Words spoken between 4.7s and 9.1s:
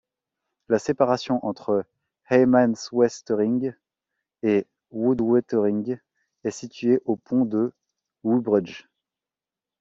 Woudwetering est située au pont de Woubrugge.